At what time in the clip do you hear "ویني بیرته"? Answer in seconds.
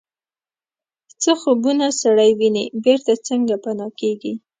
2.39-3.13